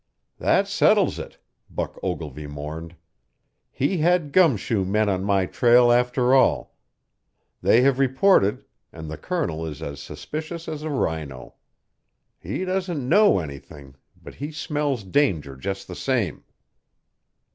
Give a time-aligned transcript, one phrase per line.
[0.39, 1.37] "That settles it,"
[1.69, 2.95] Buck Ogilvy mourned.
[3.69, 6.75] "He had gum shoe men on my trail, after all;
[7.61, 11.53] they have reported, and the Colonel is as suspicious as a rhino.
[12.39, 16.45] He doesn't know anything, but he smells danger just the same."